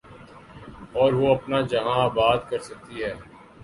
اور 0.93 1.13
وہ 1.13 1.35
اپنا 1.35 1.61
جہاں 1.61 1.97
آباد 2.05 2.37
کر 2.49 2.59
سکتی 2.59 3.03
ہے۔ 3.03 3.13